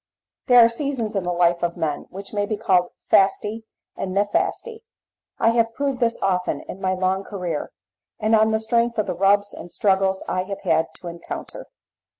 [0.47, 3.65] There are seasons in the life of men which may be called 'fasti'
[3.95, 4.81] and 'nefasti';
[5.37, 7.71] I have proved this often in my long career,
[8.19, 11.67] and on the strength of the rubs and struggles I have had to encounter.